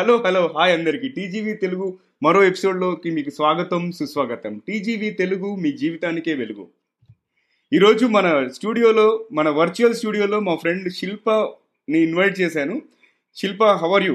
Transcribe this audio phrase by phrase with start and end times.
[0.00, 1.08] Hello hello hi అందరికి.
[1.08, 1.86] TGV Telugu
[2.22, 4.52] మరో ఎపిసోడ్లోకి మీకు స్వాగతం సుస్వాగతం.
[4.68, 6.64] టీజీవీ తెలుగు మీ జీవితానికే వెలుగు.
[7.72, 12.82] ఈరోజు మన స్టూడియోలో మన వర్చువల్ స్టూడియోలో మా ఫ్రెండ్ శిల్పని ఇన్వైట్ చేశాను.
[13.36, 14.14] Shilpa how are you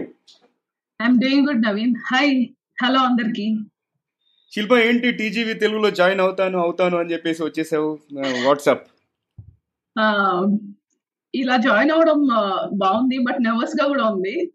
[1.00, 2.34] I'm doing good Naveen hi
[2.84, 3.48] hello అందరికి.
[4.52, 8.00] శిల్ప ఏంటి టీజీవీ తెలుగులో జాయిన్ అవుతాను అవుతాను అని చెప్పేసి వచ్చేసావు?
[8.48, 8.86] వాట్సాప్
[11.36, 12.20] ఇలా జాయిన్ అవడం
[12.74, 14.52] బాగుంది బట్ నర్వస్గా కూడా ఉంది.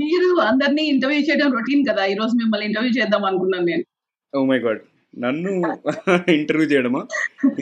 [0.00, 2.02] మీరు అందరినీ ఇంటర్వ్యూ చేయడం రొటీన్ కదా?
[2.06, 3.84] ఈ రోజు మిమ్మల్ని ఇంటర్వ్యూ చేద్దాం అనుకున్నాను నేను.
[4.32, 4.80] ఓ మై గాడ్
[5.14, 5.50] నన్ను
[6.38, 7.00] ఇంటర్వ్యూ చేయడమా?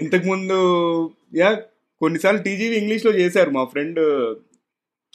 [0.02, 0.56] ఇంతకు ముందు
[1.38, 1.48] యా
[2.00, 4.00] కొన్నిసార్లు టీజీవీ ఇంగ్లీష్లో చేశారు మా ఫ్రెండ్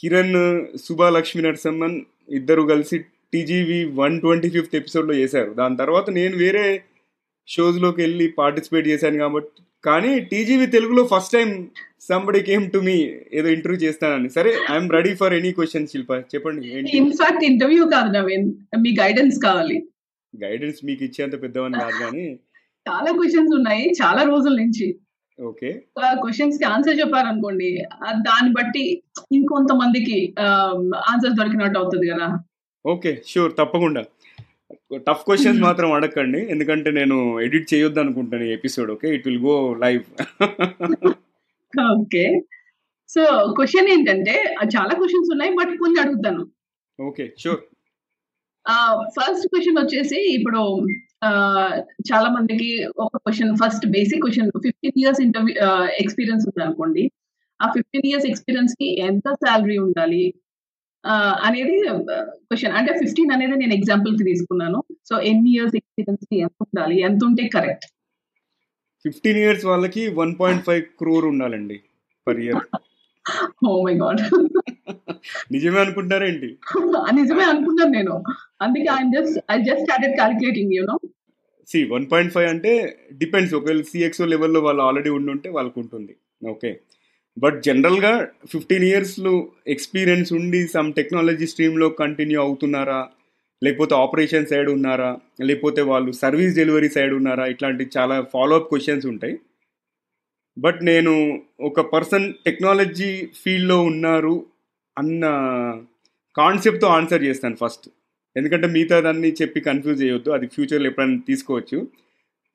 [0.02, 0.36] కిరణ్
[0.76, 1.96] సుభా లక్ష్మీ నరసింహన్
[2.30, 2.96] ఇద్దరు కలిసి
[3.32, 5.50] టీజీవీ వన్ ట్వంటీ ఫిఫ్త్ ఎపిసోడ్లో చేశారు.
[5.54, 6.64] దాని తర్వాత నేను వేరే
[7.48, 11.50] షోస్లోకి వెళ్ళి పార్టిసిపేట్ చేశాను కాబట్టి కానీ టీజీవీ తెలుగులో first time
[12.08, 12.96] somebody came to me
[13.38, 14.28] ఏదో ఇంటర్వ్యూ చేస్తానని.
[14.36, 16.68] సరే I'm ready for any question Shilpa చెప్పండి
[17.00, 18.46] ఇన్ఫాక్ట్ ఇంటర్వ్యూ కాదు నవీన్
[18.84, 19.76] మీ గైడెన్స్ కావాలి.
[20.34, 22.26] గైడెన్స్ మీకు ఇచ్చేంత పెద్దవని కాదు కానీ.
[22.86, 24.88] చాలా క్వశ్చన్స్ ఉన్నాయి చాలా రోజుల నుంచి.
[25.38, 25.70] ఓకే
[26.24, 27.70] క్వశ్చన్స్కి ఆన్సర్ చెప్పారనుకోండి
[28.28, 28.84] దాన్ని బట్టి
[29.38, 30.18] ఇంకొంతమందికి
[31.10, 32.28] ఆన్సర్ దొరికినట్టు అవుతుంది కదా.
[32.84, 34.02] ఓకే షూర్ తప్పకుండా.
[35.06, 40.02] టఫ్ క్వశ్చన్స్ మాత్రం అడగండి ఎందుకంటే నేను ఎడిట్ చేయొద్దు అనుకుంటాను episode okay it will go live
[41.94, 42.24] okay
[43.08, 43.22] so
[43.52, 44.34] question ఏంటంటే
[44.76, 46.42] చాలా క్వశ్చన్స్ ఉన్నాయి బట్ కొన్ని అడుగుతాను.
[47.00, 47.60] ఓకే షూర్
[49.06, 50.60] ఫస్ట్ క్వశ్చన్ వచ్చేసి ఇప్పుడు
[52.12, 55.54] చాలా మందికి ఒక question first basic question fifteen years interview
[56.00, 57.10] experience ఉంది అనుకోండి
[57.60, 60.34] ఆ ఫిఫ్టీన్ ఇయర్స్ ఎక్స్పీరియన్స్కి ఎంత శాలరీ ఉండాలి?
[61.46, 61.76] అనేది
[62.48, 64.78] క్వశ్చన్ అంటే ఫిఫ్టీన్ అనేది నేను ఎగ్జాంపుల్కి తీసుకున్నాను.
[65.08, 66.96] సో ఎన్ని ఇయర్స్ ఎక్స్పీరియన్స్ ఎంత ఉండాలి?
[67.08, 67.86] ఎంత ఉంటే కరెక్ట్
[69.04, 71.78] ఫిఫ్టీన్ ఇయర్స్ వాళ్ళకి వన్ పాయింట్ ఫైవ్ క్రోర్ ఉండాలండి
[72.26, 72.62] per year
[73.68, 74.20] oh my god
[75.54, 76.48] నిజమే అనుకుంటారేంటి?
[77.18, 78.14] నిజమే అనుకున్నాను నేను.
[78.64, 80.96] అందుకే I just I just started calculating you know
[81.68, 82.72] see one point five అంటే
[83.22, 86.14] డిపెండ్స్ ఒకవేళ సిఎక్స్ఓ లెవెల్లో వాళ్ళు ఆల్రెడీ ఉండుంటే వాళ్ళకు ఉంటుంది
[86.48, 86.70] ఓకే
[87.38, 93.08] బట్ జనరల్గా ఫిఫ్టీన్ ఇయర్స్లో ఎక్స్పీరియన్స్ ఉండి సమ్ టెక్నాలజీ స్ట్రీమ్లో కంటిన్యూ అవుతున్నారా?
[93.64, 95.16] లేకపోతే ఆపరేషన్ సైడ్ ఉన్నారా?
[95.42, 97.46] లేకపోతే వాళ్ళు సర్వీస్ డెలివరీ సైడ్ ఉన్నారా?
[97.46, 99.38] ఇట్లాంటి చాలా ఫాలోఅప్ క్వశ్చన్స్ ఉంటాయి.
[100.58, 104.46] బట్ నేను ఒక పర్సన్ టెక్నాలజీ ఫీల్డ్లో ఉన్నారు
[104.98, 105.24] అన్న
[106.36, 107.88] కాన్సెప్ట్తో ఆన్సర్ చేస్తాను ఫస్ట్
[108.36, 110.30] ఎందుకంటే మిగతా దాన్ని చెప్పి కన్ఫ్యూజ్ చేయొద్దు.
[110.30, 111.88] అది ఫ్యూచర్లో ఎప్పుడైనా తీసుకోవచ్చు.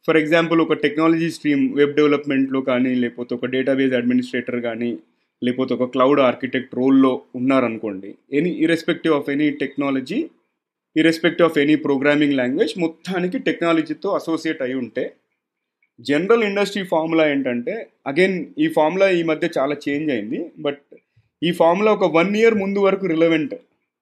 [0.07, 4.97] ఫర్ ఎగ్జాంపుల్ ఒక టెక్నాలజీ స్ట్రీమ్ వెబ్ డెవలప్మెంట్లో కానీ లేకపోతే ఒక డేటాబేస్ అడ్మినిస్ట్రేటర్ కానీ
[5.43, 10.29] లేకపోతే ఒక క్లౌడ్ ఆర్కిటెక్ట్ రోల్లో ఉన్నారనుకోండి any irrespective of any technology
[10.95, 15.13] irrespective of any programming language మొత్తానికి టెక్నాలజీతో అసోసియేట్ అయి ఉంటే
[15.99, 17.73] జనరల్ ఇండస్ట్రీ ఫార్ములా ఏంటంటే
[18.07, 20.81] అగైన్ ఈ ఫార్ములా ఈ మధ్య చాలా చేంజ్ అయింది బట్
[21.43, 23.55] ఈ ఫార్ములా ఒక వన్ ఇయర్ ముందు వరకు రిలవెంట్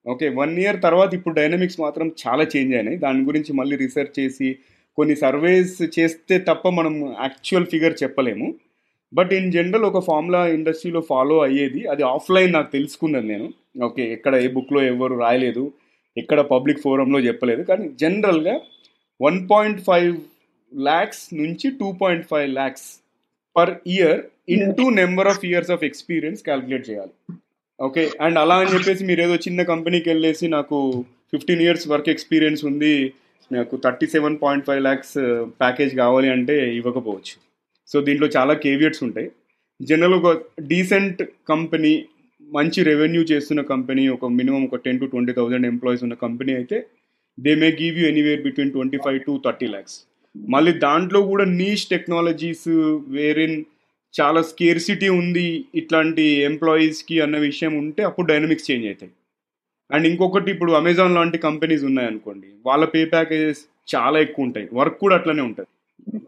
[0.06, 2.96] ఓకే వన్ ఇయర్ తర్వాత ఇప్పుడు డైనమిక్స్ మాత్రం చాలా చేంజ్ అయినాయి.
[2.96, 4.58] దాని గురించి మళ్ళీ రీసెర్చ్ చేసి
[5.00, 8.48] కొన్ని సర్వేస్ చేస్తే తప్ప మనం యాక్చువల్ ఫిగర్ చెప్పలేము.
[9.12, 11.80] బట్ ఇన్ జనరల్ ఒక ఫార్ములా ఇండస్ట్రీలో ఫాలో అయ్యేది.
[11.92, 13.46] అది ఆఫ్లైన్ నాకు తెలుసుకున్నాను నేను.
[13.84, 15.64] ఓకే ఎక్కడ ఏ బుక్లో ఎవరు రాయలేదు
[16.16, 17.62] ఎక్కడ పబ్లిక్ ఫోరంలో చెప్పలేదు.
[17.62, 18.54] కానీ జనరల్గా
[19.20, 20.12] వన్ పాయింట్ ఫైవ్
[20.72, 22.88] ల్యాక్స్ నుంచి two point five lakhs
[23.56, 24.20] per year
[24.56, 27.14] into number of years of experience calculate చేయాలి.
[27.80, 30.78] ఓకే అండ్ అలా అని చెప్పేసి మీరు ఏదో చిన్న కంపెనీకి వెళ్ళేసి నాకు
[31.32, 32.94] ఫిఫ్టీన్ ఇయర్స్ వర్క్ ఎక్స్పీరియన్స్ ఉంది
[33.50, 35.16] నాకు thirty seven point five lakhs
[35.60, 37.34] package కావాలి అంటే ఇవ్వకపోవచ్చు.
[37.90, 39.28] సో దీంట్లో చాలా కేవియట్స్ ఉంటాయి.
[39.80, 40.30] జనరల్ ఒక
[40.72, 41.20] డీసెంట్
[41.52, 41.92] కంపెనీ
[42.56, 46.78] మంచి రెవెన్యూ చేస్తున్న కంపెనీ ఒక మినిమం ఒక ten to twenty thousand employees ఉన్న కంపెనీ అయితే
[47.38, 49.96] they may give you anywhere between twenty five to thirty lakhs
[50.34, 52.66] మళ్ళీ దాంట్లో కూడా నీష్ టెక్నాలజీస్
[53.16, 53.56] వేరిన్
[54.14, 55.46] చాలా స్కేర్సిటీ ఉంది
[55.80, 59.12] ఇట్లాంటి ఎంప్లాయీస్కి అన్న విషయం ఉంటే అప్పుడు డైనమిక్స్ చేంజ్ అవుతాయి.
[59.90, 63.60] అండ్ ఇంకొకటి ఇప్పుడు అమెజాన్ లాంటి కంపెనీస్ ఉన్నాయనుకోండి వాళ్ళ పే ప్యాకేజెస్
[63.94, 64.66] చాలా ఎక్కువ ఉంటాయి.
[64.78, 65.70] వర్క్ కూడా అట్లనే ఉంటుంది.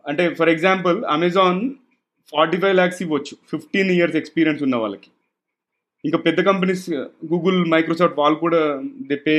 [0.09, 1.61] అంటే for example Amazon
[2.33, 3.35] forty five lakhs ఇవ్వచ్చు.
[3.53, 5.11] ఫిఫ్టీన్ ఇయర్స్ ఎక్స్పీరియన్స్ ఉన్న వాళ్ళకి.
[6.05, 6.85] ఇంకా పెద్ద కంపెనీస్
[7.33, 8.61] గూగుల్ మైక్రోసాఫ్ట్ వాళ్ళు కూడా
[9.11, 9.35] they pay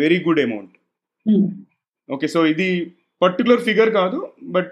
[0.00, 0.74] very good amount
[2.08, 2.68] okay so ఇది
[3.22, 4.18] పర్టికులర్ ఫిగర్ కాదు
[4.56, 4.70] but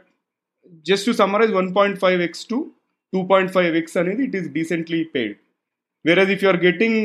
[0.87, 2.59] just to summarize one point five X to
[3.13, 5.37] two point five X అనేది it is decently paid
[6.05, 7.01] average if you are getting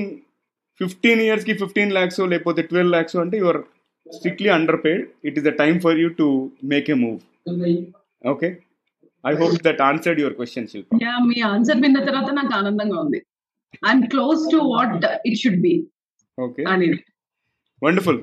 [0.82, 3.62] fifteen ఇయర్స్కి fifteen lakhs లేకపోతే twelve lakhs అంటే you are
[4.06, 4.50] strictly
[4.86, 6.28] underpaid it is the time for you to
[6.74, 7.20] make a move
[8.24, 8.50] okay
[9.24, 13.20] I hope that answered your question Shilpa yeah me answer విన్న తర్వాత నాకు ఆనందంగా ఉంది.
[13.84, 14.94] I'm close to what
[15.30, 15.74] it should be
[16.38, 17.00] okay అనేది
[17.82, 18.20] wonderful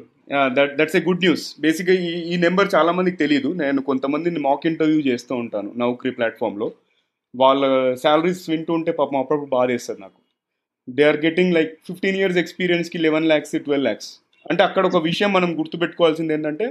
[0.57, 4.67] that that's a good news బేసిక్గా ఈ ఈ number చాలా మందికి తెలియదు నేను కొంతమందిని మాక్
[4.67, 6.69] ఇంటర్వ్యూ చేస్తూ ఉంటాను నౌకరీ ప్లాట్ఫామ్లో
[7.35, 7.63] వాళ్ళ
[8.03, 10.19] శాలరీస్ వింటూ ఉంటే పాపం అప్పుడప్పుడు బాధ వేస్తుంది నాకు.
[10.89, 14.11] They are getting like fifteen years ఎక్స్పీరియన్స్కి eleven lakhs twelve lakhs
[14.47, 16.67] అంటే అక్కడ ఒక విషయం మనం గుర్తుపెట్టుకోవాల్సింది ఏంటంటే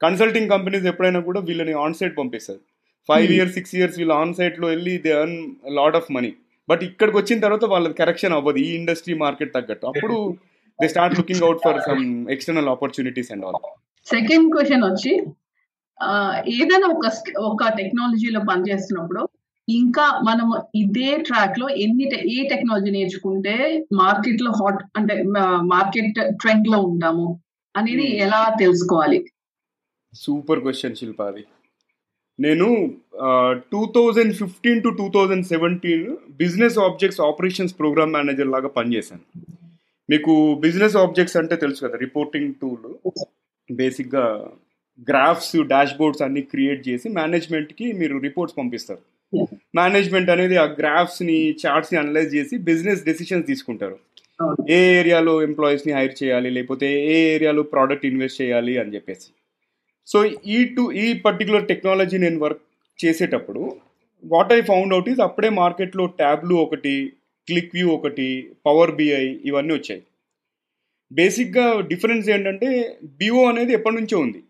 [0.00, 2.60] కన్సల్టింగ్ కంపెనీస్ ఎప్పుడైనా కూడా వీళ్ళని ఆన్ సైట్ పంపిస్తారు
[3.08, 3.26] ఫైవ్.
[3.36, 5.38] ఇయర్స్ సిక్స్ ఇయర్స్ వీళ్ళు ఆన్ సైట్లో వెళ్ళి they earn
[5.78, 6.30] lot of money
[6.68, 8.58] but ఇక్కడికి వచ్చిన తర్వాత వాళ్ళది కరెక్షన్ అవ్వదు.
[8.66, 9.86] ఈ ఇండస్ట్రీ మార్కెట్ తగ్గట్టు.
[9.86, 10.16] అప్పుడు
[10.78, 12.04] they start looking out for some
[12.34, 13.58] external opportunities and all
[14.06, 15.12] second question వచ్చి
[16.60, 17.06] ఏదైనా ఒక
[17.50, 19.22] ఒక టెక్నాలజీలో పనిచేస్తున్నప్పుడు
[19.72, 23.54] ఇంకా మనం ఇదే ట్రాక్లో ఎన్ని ఏ టెక్నాలజీ నేర్చుకుంటే
[23.92, 25.14] మార్కెట్లో హాట్ అంటే
[25.66, 27.28] మార్కెట్ ట్రెండ్లో ఉంటాము
[27.74, 28.20] అనేది Hmm.
[28.22, 29.18] ఎలా తెలుసుకోవాలి
[30.14, 31.42] సూపర్ క్వశ్చన్ శిల్ప అది
[32.38, 32.66] నేను
[33.72, 36.06] two thousand fifteen to two thousand seventeen
[36.38, 39.24] business objects operations program manager లాగా పనిచేశాను
[40.08, 42.88] మీకు బిజినెస్ ఆబ్జెక్ట్స్ అంటే తెలుసు కదా రిపోర్టింగ్ టూల్
[43.68, 44.24] బేసిక్గా
[45.08, 49.02] గ్రాఫ్స్ డాష్ బోర్డ్స్ అన్ని క్రియేట్ చేసి మేనేజ్మెంట్కి మీరు రిపోర్ట్స్ పంపిస్తారు.
[49.78, 53.96] మేనేజ్మెంట్ అనేది ఆ గ్రాఫ్స్ని చార్ట్స్ని అనలైజ్ చేసి బిజినెస్ డెసిషన్స్ తీసుకుంటారు.
[54.76, 59.28] ఏ ఏరియాలో ఎంప్లాయీస్ని హైర్ చేయాలి లేకపోతే ఏ ఏరియాలో ప్రోడక్ట్ ఇన్వెస్ట్ చేయాలి అని చెప్పేసి.
[60.06, 62.62] సో ఈ టు ఈ పర్టికులర్ టెక్నాలజీ నేను వర్క్
[63.04, 63.62] చేసేటప్పుడు
[64.24, 66.94] what I found out is అప్పుడే మార్కెట్లో ట్యాబ్లు ఒకటి
[67.48, 68.28] క్లిక్ వ్యూ ఒకటి
[68.66, 70.02] పవర్ బిఐ ఇవన్నీ వచ్చాయి.
[71.12, 72.68] బేసిక్గా డిఫరెన్స్ ఏంటంటే
[73.20, 74.40] బిఓ అనేది ఎప్పటి నుంచో ఉంది.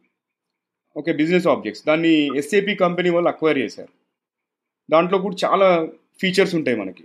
[0.96, 3.92] ఓకే బిజినెస్ ఆబ్జెక్ట్స్ దాన్ని ఎస్ఏపి కంపెనీ వాళ్ళు అక్వైర్ చేశారు.
[4.92, 5.68] దాంట్లో కూడా చాలా
[6.20, 7.04] ఫీచర్స్ ఉంటాయి మనకి.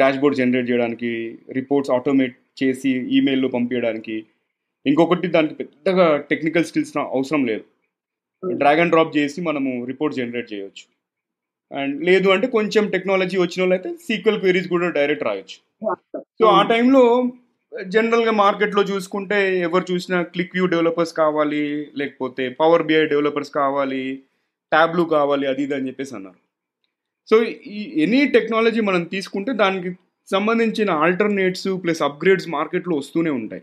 [0.00, 1.10] డాష్ బోర్డ్ జనరేట్ చేయడానికి
[1.58, 4.16] రిపోర్ట్స్ ఆటోమేట్ చేసి ఈమెయిల్లో పంపించడానికి.
[4.86, 7.64] ఇంకొకటి దానికి పెద్దగా టెక్నికల్ స్కిల్స్ అవసరం లేదు.
[8.42, 10.84] డ్రాగ్ అండ్ డ్రాప్ చేసి మనము రిపోర్ట్ జనరేట్ చేయొచ్చు.
[11.70, 15.58] అండ్ లేదు అంటే కొంచెం టెక్నాలజీ వచ్చిన వాళ్ళు అయితే సీక్వెల్ క్వెరీస్ కూడా డైరెక్ట్ రాయొచ్చు.
[16.40, 17.02] సో ఆ టైంలో
[17.94, 19.38] జనరల్గా మార్కెట్లో చూసుకుంటే
[19.68, 21.62] ఎవరు చూసినా క్లిక్ వ్యూ డెవలపర్స్ కావాలి
[22.00, 24.02] లేకపోతే పవర్ బిఐ డెవలపర్స్ కావాలి
[24.72, 26.38] ట్యాబ్లు కావాలి అది ఇది అని చెప్పేసి అన్నారు.
[27.28, 27.36] సో
[27.72, 29.90] ఈ ఎనీ టెక్నాలజీ మనం తీసుకుంటే దానికి
[30.28, 33.62] సంబంధించిన ఆల్టర్నేట్స్ ప్లస్ అప్గ్రేడ్స్ మార్కెట్లో వస్తూనే ఉంటాయి.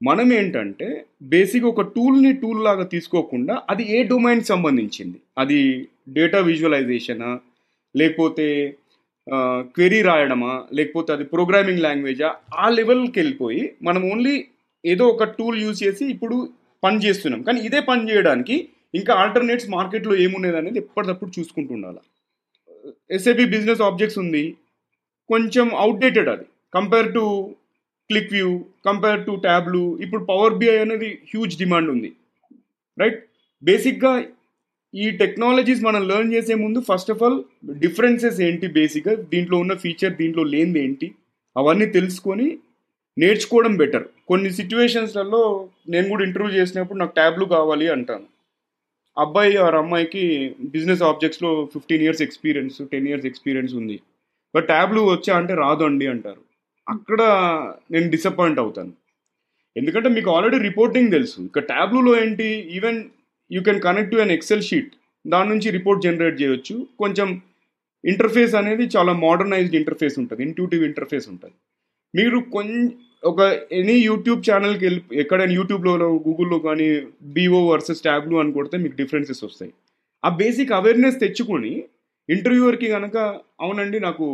[0.00, 0.88] మనం ఏంటంటే
[1.32, 5.18] బేసిక్ ఒక టూల్ని టూల్ లాగా తీసుకోకుండా అది ఏ డొమైన్ సంబంధించింది?
[5.38, 5.58] అది
[6.16, 7.30] డేటా విజువలైజేషనా
[7.94, 8.46] లేకపోతే
[9.76, 12.66] క్వెరీ రాయడమా లేకపోతే అది ప్రోగ్రామింగ్ లాంగ్వేజా ఆ?
[12.78, 14.34] లెవెల్కి వెళ్ళిపోయి మనం ఓన్లీ
[14.84, 16.36] ఏదో ఒక టూల్ యూజ్ చేసి ఇప్పుడు
[16.82, 17.40] పని చేస్తున్నాం.
[17.42, 18.56] కానీ ఇదే పని చేయడానికి
[18.94, 22.00] ఇంకా ఆల్టర్నేట్స్ మార్కెట్లో ఏమున్నది అనేది ఎప్పటికప్పుడు చూసుకుంటూ ఉండాలి.
[23.16, 24.44] ఎస్ఏపి బిజినెస్ ఆబ్జెక్ట్స్ ఉంది.
[25.30, 26.46] కొంచెం అవుట్డేటెడ్ అది.
[26.76, 27.24] Compare to
[28.32, 28.50] QlikView
[28.88, 32.10] compare to Tableau ఇప్పుడు పవర్ బిఐ అనేది హ్యూజ్ డిమాండ్ ఉంది.
[32.98, 33.20] రైట్
[33.62, 34.12] బేసిక్గా
[34.94, 37.38] ఈ టెక్నాలజీస్ మనం లెర్న్ చేసే ముందు ఫస్ట్ ఆఫ్ ఆల్
[37.84, 41.08] డిఫరెన్సెస్ ఏంటి బేసిక్గా దీంట్లో ఉన్న ఫీచర్ దీంట్లో లేనిది ఏంటి?
[41.56, 42.46] అవన్నీ తెలుసుకొని
[43.16, 45.42] నేర్చుకోవడం బెటర్ కొన్ని సిచ్యువేషన్స్లలో
[45.92, 48.26] నేను కూడా ఇంటర్వ్యూ చేసినప్పుడు నాకు ట్యాబ్లు కావాలి అంటాను.
[49.18, 54.00] అబ్బాయి ఆర్ అమ్మాయికి business ఆబ్జెక్ట్స్లో fifteen years experience ten years experience ఉంది.
[54.54, 56.40] బట్ ట్యాబ్లు వచ్చా అంటే రాదు అండి అంటారు.
[56.88, 57.22] అక్కడ
[57.90, 58.92] నేను డిసప్పాయింట్ అవుతాను.
[59.76, 61.40] ఎందుకంటే మీకు ఆల్రెడీ రిపోర్టింగ్ తెలుసు.
[61.40, 62.44] ఇక ట్యాబ్లూలో ఏంటి?
[62.44, 63.04] Even
[63.52, 64.92] you can connect to an Excel sheet
[65.26, 66.86] దాని నుంచి రిపోర్ట్ జనరేట్ చేయొచ్చు.
[66.98, 67.42] కొంచెం
[68.04, 70.42] ఇంటర్ఫేస్ అనేది చాలా మోడర్నైజ్డ్ ఇంటర్ఫేస్ ఉంటుంది.
[70.42, 71.54] ఇంట్యూటివ్ ఇంటర్ఫేస్ ఉంటుంది.
[72.14, 72.98] మీరు కొంచెం
[73.30, 73.40] ఒక
[73.80, 75.92] ఎనీ యూట్యూబ్ ఛానల్కి వెళ్ళి ఎక్కడైనా యూట్యూబ్లో
[76.26, 76.88] గూగుల్లో కానీ
[77.36, 79.72] బీఓ వర్సెస్ ట్యాబ్లు అని కొడితే మీకు డిఫరెన్సెస్ వస్తాయి.
[80.24, 81.72] ఆ బేసిక్ అవేర్నెస్ తెచ్చుకొని
[82.28, 83.16] ఇంటర్వ్యూవర్కి కనుక
[83.64, 84.26] అవునండి నాకు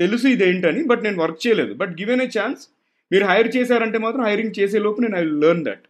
[0.00, 1.72] తెలుసు ఇదేంటని బట్ నేను వర్క్ చేయలేదు.
[1.80, 2.62] బట్ గివెన్ ఏ ఛాన్స్
[3.10, 5.84] మీరు హైర్ చేశారంటే మాత్రం హైరింగ్ చేసే లోపు నేను ఐ లెర్న్ దట్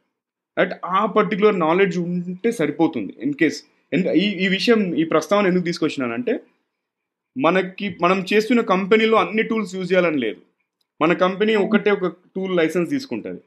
[0.56, 3.12] అట్ ఆ పర్టికులర్ నాలెడ్జ్ ఉంటే సరిపోతుంది.
[3.26, 3.58] ఇన్ కేస్
[4.22, 6.34] ఈ ఈ విషయం ఈ ప్రస్తావన ఎందుకు తీసుకొచ్చినానంటే
[7.36, 10.40] మనకి మనం చేస్తున్న కంపెనీలో అన్ని టూల్స్ యూజ్ చేయాలని లేదు.
[11.02, 13.42] మన కంపెనీ ఒకటే ఒక టూల్ లైసెన్స్ తీసుకుంటుంది.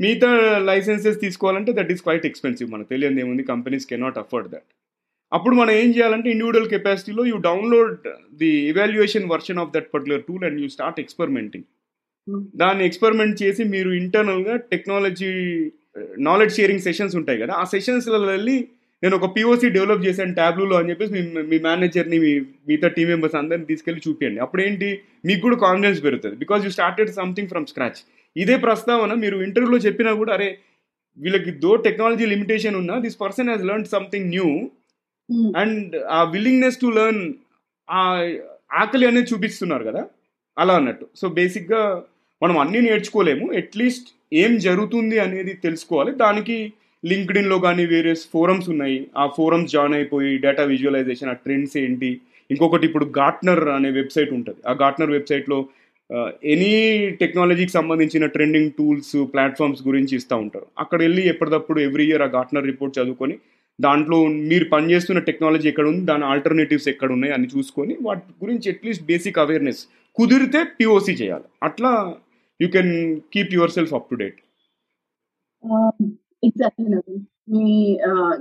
[0.00, 0.30] మిగతా
[0.70, 3.44] లైసెన్సెస్ తీసుకోవాలంటే దట్ ఈస్ క్వైట్ ఎక్స్పెన్సివ్ మనకు తెలియదు ఏముంది?
[3.52, 4.68] కంపెనీస్ కెనాట్ అఫోర్డ్ దట్
[5.32, 8.04] అప్పుడు మనం ఏం చేయాలంటే individual కెపాసిటీలో you download
[8.36, 11.66] the evaluation version of that particular tool and you start experimenting
[12.54, 15.32] దాన్ని ఎక్స్పెరిమెంట్ చేసి మీరు ఇంటర్నల్గా టెక్నాలజీ
[16.28, 17.52] నాలెడ్జ్ షేరింగ్ సెషన్స్ ఉంటాయి కదా?
[17.54, 18.56] ఆ సెషన్స్లో వెళ్ళి
[19.06, 22.32] నేను ఒక పిఓసి డెవలప్ చేశాను ట్యాబ్లూలో అని చెప్పేసి మీ మీ మేనేజర్ని మీ
[22.68, 24.88] మిగతా టీం మెంబర్స్ అందరిని తీసుకెళ్ళి చూపించండి అప్పుడు ఏంటి
[25.28, 26.36] మీకు కూడా కాన్ఫిడెన్స్ పెరుగుతుంది.
[26.36, 28.00] Because you started something from scratch
[28.36, 30.48] ఇదే ప్రస్తావన మీరు ఇంటర్వ్యూలో చెప్పినా కూడా అరే
[31.18, 34.48] వీళ్ళకి దో టెక్నాలజీ లిమిటేషన్ ఉన్నా this person has learn something new
[35.56, 37.22] and ఆ విల్లింగ్నెస్ టు లెర్న్
[37.88, 38.02] ఆ
[38.82, 40.02] ఆకలి అనేది చూపిస్తున్నారు కదా?
[40.58, 41.06] అలా అన్నట్టు.
[41.16, 41.82] సో బేసిక్గా
[42.42, 43.46] మనం అన్నీ నేర్చుకోలేము.
[43.52, 46.12] అట్లీస్ట్ ఏం జరుగుతుంది అనేది తెలుసుకోవాలి.
[46.14, 46.58] దానికి
[47.10, 48.98] లింక్డ్ఇన్లో కానీ వేరే ఫోరమ్స్ ఉన్నాయి.
[49.22, 52.10] ఆ ఫోరమ్స్ జాయిన్ అయిపోయి డేటా విజువలైజేషన్ ఆ ట్రెండ్స్ ఏంటి?
[52.50, 54.60] ఇంకొకటి ఇప్పుడు గార్ట్నర్ అనే వెబ్సైట్ ఉంటుంది.
[54.70, 55.58] ఆ గార్ట్నర్ వెబ్సైట్లో
[56.52, 56.72] ఎనీ
[57.20, 60.66] టెక్నాలజీకి సంబంధించిన ట్రెండింగ్ టూల్స్ ప్లాట్ఫామ్స్ గురించి ఇస్తూ ఉంటారు.
[60.82, 63.36] అక్కడ వెళ్ళి ఎప్పటికప్పుడు ఎవ్రీ ఇయర్ ఆ గార్ట్నర్ రిపోర్ట్ చదువుకొని
[63.78, 64.18] దాంట్లో
[64.50, 69.40] మీరు పనిచేస్తున్న టెక్నాలజీ ఎక్కడ ఉంది దాని ఆల్టర్నేటివ్స్ ఎక్కడ ఉన్నాయి అని చూసుకొని వాటి గురించి అట్లీస్ట్ బేసిక్
[69.44, 69.82] అవేర్నెస్
[70.16, 71.48] కుదిరితే పిఓసి చేయాలి.
[71.68, 71.92] అట్లా
[72.60, 72.94] you can
[73.34, 74.38] keep yourself up to date.
[76.48, 77.24] Exactly Naveen
[77.54, 77.66] మీ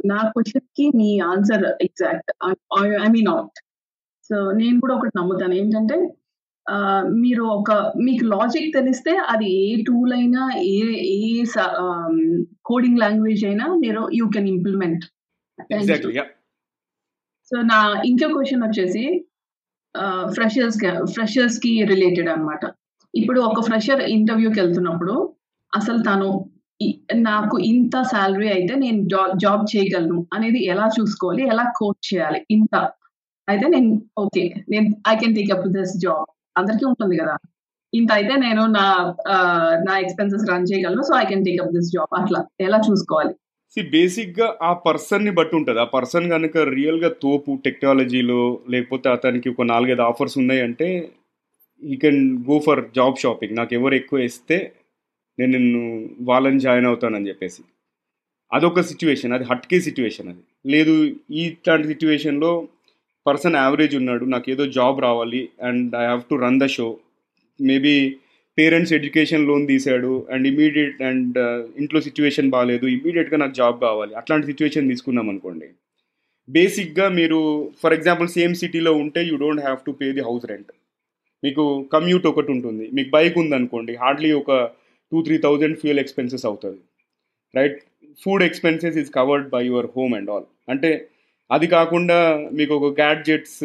[0.05, 2.31] నా క్వశ్చన్కి మీ answer exact
[3.05, 3.59] I mean out
[4.29, 5.53] so నేను కూడా ఒకటి నమ్ముతాను.
[5.53, 5.97] ఏంటంటే
[7.23, 7.71] మీరు ఒక
[8.05, 10.43] మీకు లాజిక్ తెలిస్తే అది ఏ టూల్ అయినా
[10.75, 10.79] ఏ
[11.15, 11.43] ఏ
[12.65, 15.05] కోడింగ్ లాంగ్వేజ్ అయినా మీరు యూ కెన్ ఇంప్లిమెంట్
[17.51, 19.03] సో నా ఇంకో క్వశ్చన్ వచ్చేసి
[20.33, 20.79] ఫ్రెషర్స్
[21.13, 22.63] ఫ్రెషర్స్కి రిలేటెడ్ అన్నమాట.
[23.13, 25.15] ఇప్పుడు ఒక ఫ్రెషర్ ఇంటర్వ్యూకి వెళ్తున్నప్పుడు
[25.73, 26.29] అసలు తను
[27.27, 32.39] నాకు ఇంత శాలరీ అయితే నేను జాబ్ జాబ్ చేయగలను అనేది ఎలా చూసుకోవాలి ఎలా కోట్ చేయాలి?
[32.51, 32.75] ఇంత.
[33.47, 36.25] అయితే నేను ఓకే నేను I can take up this job
[36.57, 37.35] అందరికీ ఉంటుంది కదా.
[37.93, 38.85] ఇంత అయితే నేను నా
[39.87, 42.41] నా ఎక్స్పెన్సెస్ రన్ చేయగలను so I can take up this job అట్లా.
[42.67, 43.33] ఎలా చూసుకోవాలి?
[43.77, 45.79] సి బేసిక్గా ఆ పర్సన్ని బట్టి ఉంటుంది.
[45.79, 50.87] ఆ పర్సన్ కనుక రియల్గా తోపు టెక్నాలజీలో లేకపోతే అతనికి ఒక నాలుగైదు ఆఫర్స్ ఉన్నాయంటే
[51.81, 54.57] ఈ can go for job shopping నాకు ఎవరు ఎక్కువ ఇస్తే
[55.37, 55.81] నేను నిన్ను
[56.21, 57.61] వాళ్ళని జాయిన్ అవుతానని చెప్పేసి.
[58.53, 60.43] అదొక సిచ్యువేషన్ అది హట్కే సిచ్యువేషన్ అది.
[60.65, 60.93] లేదు
[61.45, 62.51] ఇట్లాంటి సిచ్యువేషన్లో
[63.27, 66.87] పర్సన్ యావరేజ్ ఉన్నాడు నాకు ఏదో జాబ్ రావాలి and I have to run the show
[67.59, 67.95] maybe
[68.57, 71.37] parents education loan తీశాడు అండ్ ఇమీడియట్ అండ్
[71.77, 75.67] ఇంట్లో సిచ్యువేషన్ బాగాలేదు ఇమీడియట్గా నాకు జాబ్ కావాలి అట్లాంటి సిచ్యువేషన్ తీసుకున్నాం అనుకోండి.
[76.49, 77.39] బేసిక్గా మీరు
[77.83, 80.71] ఫర్ ఎగ్జాంపుల్ సేమ్ సిటీలో ఉంటే you don't have to pay the house rent
[81.43, 81.63] మీకు
[81.93, 84.51] కమ్యూట్ ఒకటి ఉంటుంది మీకు బైక్ ఉందనుకోండి హార్డ్లీ ఒక
[85.11, 86.77] two three thousand fuel expenses అవుతుంది
[87.55, 87.79] right
[88.21, 91.07] food expenses is covered by your home and all అంటే
[91.51, 93.63] అది కాకుండా మీకు ఒక గ్యాడ్జెట్స్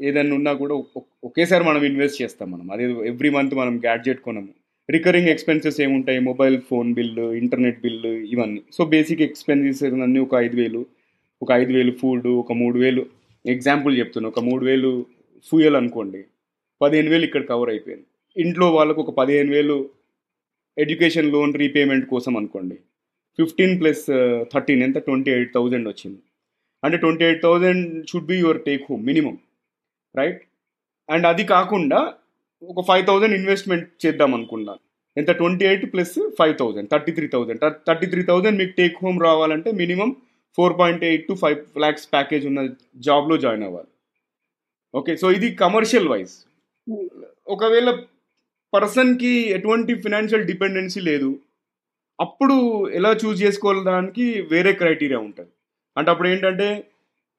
[0.00, 2.70] ఏదైనా ఉన్నా కూడా ఒ- ఒకేసారి మనం ఇన్వెస్ట్ చేస్తాం మనం.
[2.70, 4.48] అదే ఎవ్రీ మంత్ మనం గ్యాడ్జెట్ కొనము.
[4.90, 6.18] రికరింగ్ ఎక్స్పెన్సెస్ ఏముంటాయి?
[6.18, 8.62] Mobile phone bill internet bill ఇవన్నీ.
[8.72, 10.86] సో బేసిక్ ఎక్స్పెన్సెస్ అన్నీ ఒక ఐదు వేలు
[11.42, 13.06] ఒక ఐదు వేలు ఫుడ్ ఒక మూడు వేలు.
[13.46, 15.06] ఎగ్జాంపుల్ చెప్తున్నాను ఒక మూడు వేలు
[15.48, 16.24] ఫ్యూయల్ అనుకోండి
[16.82, 18.04] పదిహేను వేలు ఇక్కడ కవర్ అయిపోయింది.
[18.42, 19.90] ఇంట్లో వాళ్ళకు ఒక పదిహేను వేలు
[20.76, 22.76] ఎడ్యుకేషన్ లోన్ రీపేమెంట్ కోసం అనుకోండి.
[23.38, 24.04] ఫిఫ్టీన్ ప్లస్
[24.52, 24.98] థర్టీన్ ఎంత?
[25.08, 26.20] ట్వంటీ ఎయిట్ థౌజండ్ వచ్చింది.
[26.82, 29.36] అంటే twenty eight thousand should be your take home minimum
[30.20, 30.40] right
[31.08, 32.00] and అది కాకుండా
[32.62, 34.82] ఒక ఫైవ్ థౌజండ్ ఇన్వెస్ట్మెంట్ చేద్దాం అనుకున్నాను
[35.16, 35.30] ఎంత?
[35.40, 37.60] Twenty eight plus five thousand thirty three thousand.
[37.88, 40.10] Thirty three thousand మీకు టేక్ హోమ్ రావాలంటే minimum
[40.58, 42.60] four point eight to five lakhs package ఉన్న
[43.06, 43.90] జాబ్లో జాయిన్ అవ్వాలి.
[44.94, 46.34] ఓకే సో ఇది కమర్షియల్ వైజ్
[47.54, 47.90] ఒకవేళ
[48.72, 51.30] పర్సన్కి ఎటువంటి ఫినాన్షియల్ డిపెండెన్సీ లేదు.
[52.20, 52.56] అప్పుడు
[52.98, 55.52] ఎలా చూస్ చేసుకోవడానికి వేరే క్రైటీరియా ఉంటుంది.
[55.96, 56.68] అంటే అప్పుడు ఏంటంటే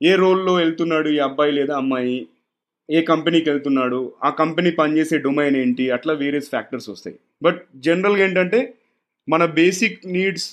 [0.01, 2.15] ఏ రోల్లో వెళ్తున్నాడు ఈ అబ్బాయి లేదా అమ్మాయి
[2.89, 7.15] ఏ కంపెనీకి వెళ్తున్నాడు ఆ కంపెనీ పనిచేసే డొమైన్ ఏంటి అట్లా వేరియస్ ఫ్యాక్టర్స్ వస్తాయి.
[7.43, 8.59] బట్ జనరల్గా ఏంటంటే
[9.27, 10.47] మన బేసిక్ నీడ్స్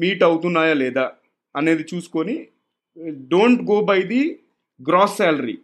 [0.00, 1.06] మీట్ అవుతున్నాయా లేదా
[1.54, 2.36] అనేది చూసుకొని
[3.32, 4.22] don't go by the
[4.80, 5.56] gross salary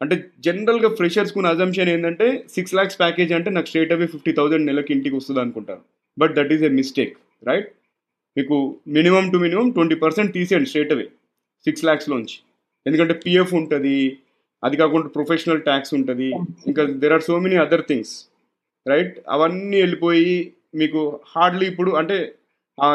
[0.00, 4.66] అంటే జనరల్గా ఫ్రెషర్స్ కొన్ని అజంప్షన్ ఏంటంటే సిక్స్ ల్యాక్స్ ప్యాకేజ్ అంటే నాకు స్ట్రేట్ అవే ఫిఫ్టీ థౌసండ్
[4.66, 5.82] నెలకి ఇంటికి వస్తుంది అనుకుంటారు
[6.16, 7.68] but that is a mistake right
[8.36, 8.56] మీకు
[8.96, 11.06] minimum to minimum twenty percent తీసేయండి స్ట్రేట్ అవే
[11.64, 12.36] సిక్స్ ల్యాక్స్లోంచి
[12.86, 13.96] ఎందుకంటే పిఎఫ్ ఉంటుంది
[14.62, 16.28] అది కాకుండా ప్రొఫెషనల్ ట్యాక్స్ ఉంటుంది
[16.66, 18.14] ఇంకా there are so many other things
[18.86, 20.34] right అవన్నీ వెళ్ళిపోయి
[20.74, 21.00] మీకు
[21.34, 22.16] హార్డ్లీ ఇప్పుడు అంటే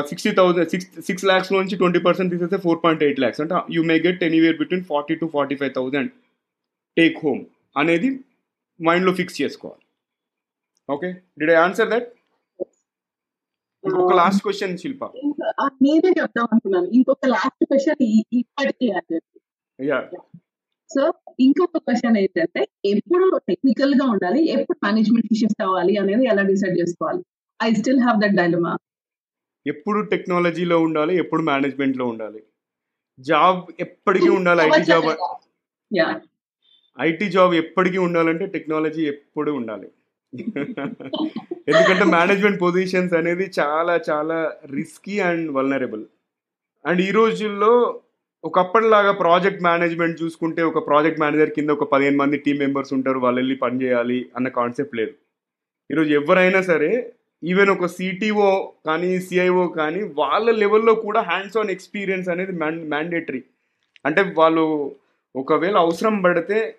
[0.03, 3.81] sixty thousand six six lakhs నుంచి ట్వంటీ పర్సెంట్ తీసేస్తే ఫోర్ పాయింట్ ఎయిట్ ల్యాక్స్ అంటే you
[3.83, 6.11] may get anywhere between forty to forty five thousand
[6.99, 7.41] take home
[7.81, 8.09] అనేది
[8.79, 9.83] మైండ్లో ఫిక్స్ చేసుకోవాలి.
[10.89, 12.07] Okay did I answer that
[13.83, 15.03] ఇంకొక లాస్ట్ క్వశ్చన్ శిల్ప
[15.85, 16.87] నేనే చెప్దాం అనుకున్నాను.
[16.97, 18.01] ఇంకొక లాస్ట్ క్వశ్చన్
[18.39, 18.87] ఇప్పటికీ
[19.79, 19.99] యా
[20.89, 21.01] సో
[21.45, 27.21] ఇంకొక క్వశ్చన్ ఏంటంటే ఎప్పుడు టెక్నికల్గా ఉండాలి ఎప్పుడు మేనేజ్మెంట్కి షిఫ్ట్ అవ్వాలి అనేది ఎలా డిసైడ్ చేసుకోవాలి?
[27.59, 28.73] I still have that dilemma
[29.65, 32.41] ఎప్పుడు టెక్నాలజీలో ఉండాలి ఎప్పుడు మేనేజ్మెంట్లో ఉండాలి.
[33.19, 35.07] జాబ్ ఎప్పటికీ ఉండాలి IT job
[35.91, 36.07] yeah
[36.97, 39.87] IT job ఎప్పటికీ ఉండాలంటే టెక్నాలజీ ఎప్పుడు ఉండాలి.
[41.69, 44.37] ఎందుకంటే మేనేజ్మెంట్ పొజిషన్స్ అనేది చాలా చాలా
[44.77, 46.03] రిస్కీ అండ్ వల్నరబుల్.
[46.85, 47.71] అండ్ ఈ రోజుల్లో
[48.43, 53.39] ఒకప్పటిలాగా ప్రాజెక్ట్ మేనేజ్మెంట్ చూసుకుంటే ఒక ప్రాజెక్ట్ మేనేజర్ కింద ఒక పదిహేను మంది టీం మెంబర్స్ ఉంటారు వాళ్ళు
[53.41, 55.13] వెళ్ళి పని చేయాలి అన్న కాన్సెప్ట్ లేదు.
[55.91, 56.91] ఈరోజు ఎవరైనా సరే
[57.43, 58.47] ఈవెన్ ఒక సిటీఓ
[58.87, 63.41] కానీ సిఐఓ కానీ వాళ్ళ లెవెల్లో కూడా హ్యాండ్స్ ఆన్ ఎక్స్పీరియన్స్ అనేది మ్యాన్ మ్యాండేటరీ.
[64.07, 64.65] అంటే వాళ్ళు
[65.35, 66.75] ఒకవేళ అవసరం పడితే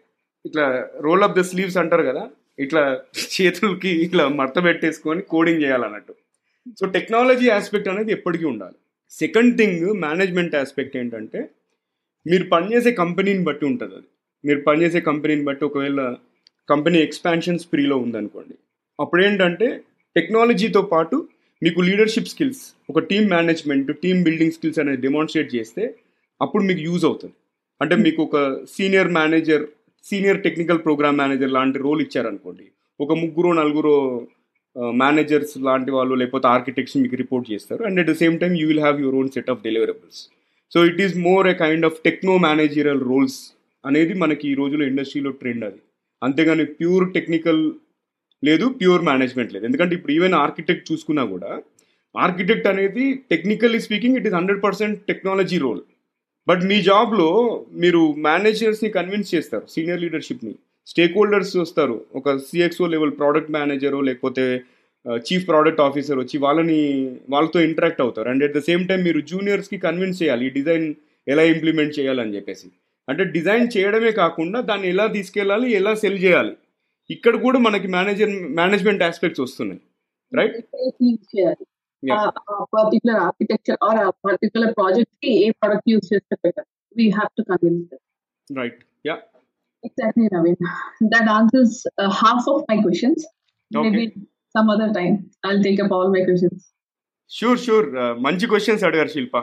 [0.46, 3.00] ఇట్లా రోల్ అప్ ద స్లీవ్స్ అంటారు కదా ఇట్లా
[3.40, 6.14] చేతులకి ఇట్లా మడత పెట్టేసుకొని కోడింగ్ చేయాలన్నట్టు.
[6.80, 8.74] సో టెక్నాలజీ ఆస్పెక్ట్ అనేది ఎప్పటికీ ఉండాలి.
[9.10, 11.50] సెకండ్ థింగ్ మేనేజ్మెంట్ ఆస్పెక్ట్ ఏంటంటే
[12.26, 14.06] మీరు పనిచేసే కంపెనీని బట్టి ఉంటుంది అది.
[14.44, 16.14] మీరు పనిచేసే కంపెనీని బట్టి ఒకవేళ
[16.68, 18.54] కంపెనీ ఎక్స్పాన్షన్ స్ప్రీలో ఉందనుకోండి.
[19.00, 19.80] అప్పుడు ఏంటంటే
[20.16, 21.28] టెక్నాలజీతో పాటు
[21.62, 25.94] మీకు లీడర్షిప్ స్కిల్స్ ఒక team management team building skills అనేది డెమాన్స్ట్రేట్ చేస్తే
[26.42, 27.34] అప్పుడు మీకు యూజ్ అవుతుంది.
[27.82, 28.36] అంటే మీకు ఒక
[28.74, 29.64] senior manager
[30.08, 32.66] senior technical program manager లాంటి రోల్ ఇచ్చారనుకోండి.
[33.04, 33.94] ఒక ముగ్గురు నలుగురు
[35.02, 37.82] మేనేజర్స్ లాంటి వాళ్ళు లేకపోతే ఆర్కిటెక్ట్స్ మీకు రిపోర్ట్ చేస్తారు.
[37.88, 40.20] And at the same time you will have your own set of deliverables.
[40.72, 43.38] So it is more a kind of techno managerial roles
[43.84, 45.80] అనేది మనకి ఈ రోజులో ఇండస్ట్రీలో ట్రెండ్ అది.
[46.22, 47.62] అంతేగాని ప్యూర్ టెక్నికల్
[48.48, 49.64] లేదు ప్యూర్ మేనేజ్మెంట్ లేదు.
[49.68, 51.50] ఎందుకంటే ఇప్పుడు ఈవెన్ ఆర్కిటెక్ట్ చూసుకున్నా కూడా
[52.14, 55.82] ఆర్కిటెక్ట్ అనేది technically speaking it is hundred percent technology role.
[56.48, 57.28] But మీ జాబ్లో
[57.82, 60.54] మీరు మేనేజర్స్ని కన్విన్స్ చేస్తారు సీనియర్ లీడర్షిప్ని
[60.86, 64.44] స్టేక్ హోల్డర్స్ వస్తారు ఒక సిఎక్స్ఓ లెవెల్ ప్రోడక్ట్ మేనేజర్ లేకపోతే
[65.26, 66.80] చీఫ్ ప్రోడక్ట్ ఆఫీసర్ వచ్చి వాళ్ళని
[67.30, 68.28] వాళ్ళతో ఇంటరాక్ట్ అవుతారు.
[68.28, 70.94] And at the same time మీరు జూనియర్స్కి కన్విన్స్ చేయాలి ఈ డిజైన్
[71.28, 72.68] ఎలా ఇంప్లిమెంట్ చేయాలని చెప్పేసి.
[73.08, 76.54] అంటే డిజైన్ చేయడమే కాకుండా దాన్ని ఎలా తీసుకెళ్ళాలి ఎలా సెల్ చేయాలి.
[77.10, 79.80] ఇక్కడ కూడా మనకి మేనేజర్ మేనేజ్మెంట్ ఆస్పెక్ట్స్ వస్తున్నాయి.
[80.32, 80.58] రైట్
[81.34, 81.64] చేయాలి.
[82.76, 86.66] పర్టికులర్ ఆర్కిటెక్చర్ ఆర్ పర్టికులర్ ప్రాజెక్ట్కి ఏ ప్రొడక్ట్ యూస్ చేస్తే better
[86.96, 87.94] we have to convince
[88.50, 89.16] right yeah.
[91.12, 93.18] That answers uh, half of my questions.
[93.70, 93.82] Okay.
[93.84, 94.02] Maybe
[94.54, 95.14] some other time
[95.44, 96.58] I'll take up all my questions.
[97.30, 97.86] Sure sure
[98.26, 99.36] మంచి questions అడిగారు Shilpa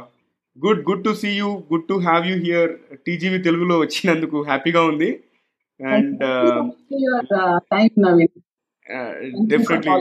[0.58, 2.72] good good to see you good to have you here
[3.06, 5.10] TGV తెలుగులో వచ్చినందుకు హ్యాపీగా ఉంది
[5.80, 6.60] and uh,
[9.52, 9.94] definitely.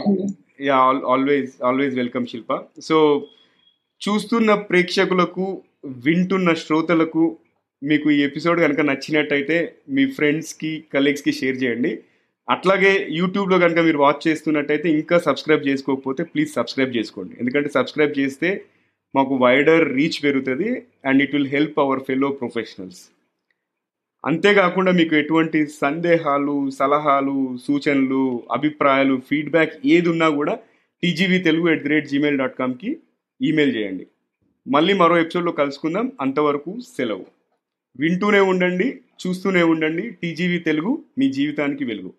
[0.61, 0.77] Yeah
[1.15, 2.53] always always welcome Shilpa.
[2.89, 2.97] So
[4.03, 5.47] చూస్తున్న ప్రేక్షకులకు
[6.07, 7.25] వింటున్న శ్రోతలకు
[7.83, 9.57] మీకు ఈ ఎపిసోడ్ కనుక నచ్చినట్టయితే
[9.97, 11.93] మీ ఫ్రెండ్స్కి కలీగ్స్కి షేర్ చేయండి.
[12.49, 17.35] అట్లాగే యూట్యూబ్లో కనుక మీరు వాచ్ చేస్తున్నట్టయితే ఇంకా సబ్స్క్రైబ్ చేసుకోకపోతే ప్లీజ్ సబ్స్క్రైబ్ చేసుకోండి.
[17.41, 18.51] ఎందుకంటే సబ్స్క్రైబ్ చేస్తే
[19.15, 20.71] మాకు వైడర్ రీచ్ పెరుగుతుంది
[21.09, 23.03] and it will help our fellow professionals
[24.27, 30.59] అంతేకాకుండా మీకు ఎటువంటి సందేహాలు సలహాలు సూచనలు అభిప్రాయాలు ఫీడ్బ్యాక్ ఏది ఉన్నా కూడా
[31.03, 32.97] TGV Telugu at the rate Gmail dot కామ్కి
[33.43, 34.07] email చేయండి.
[34.69, 36.13] మళ్ళీ మరో ఎపిసోడ్లో కలుసుకుందాం.
[36.21, 37.27] అంతవరకు సెలవు.
[38.01, 40.11] వింటూనే ఉండండి చూస్తూనే ఉండండి.
[40.11, 42.13] టీజీవీ తెలుగు మీ జీవితానికి వెలుగు.